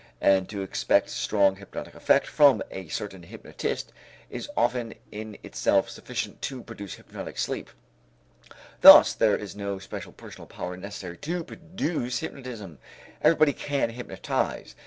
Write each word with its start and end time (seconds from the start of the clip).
And 0.19 0.49
to 0.49 0.63
expect 0.63 1.11
strong 1.11 1.57
hypnotic 1.57 1.93
effect 1.93 2.25
from 2.25 2.63
a 2.71 2.87
certain 2.87 3.21
hypnotist 3.21 3.93
is 4.31 4.49
often 4.57 4.95
in 5.11 5.37
itself 5.43 5.91
sufficient 5.91 6.41
to 6.41 6.63
produce 6.63 6.95
hypnotic 6.95 7.37
sleep. 7.37 7.69
Thus 8.81 9.13
there 9.13 9.37
is 9.37 9.55
no 9.55 9.77
special 9.77 10.11
personal 10.11 10.47
power 10.47 10.75
necessary 10.75 11.17
to 11.17 11.43
produce 11.43 12.17
hypnotism. 12.17 12.79
Everybody 13.21 13.53
can 13.53 13.91
hypnotize. 13.91 14.73